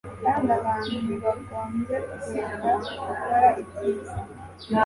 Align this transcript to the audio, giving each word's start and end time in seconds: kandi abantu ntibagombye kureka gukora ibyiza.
kandi 0.23 0.49
abantu 0.59 0.91
ntibagombye 1.05 1.95
kureka 2.21 2.71
gukora 3.05 3.49
ibyiza. 3.61 4.17